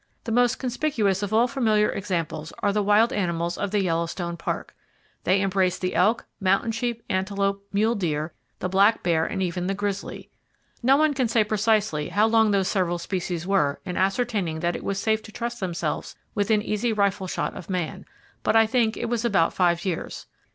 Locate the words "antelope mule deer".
7.07-8.33